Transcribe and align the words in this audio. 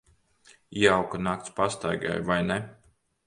Jauka 0.83 1.19
nakts 1.27 1.53
pastaigai, 1.59 2.17
vai 2.31 2.41
ne? 2.49 2.61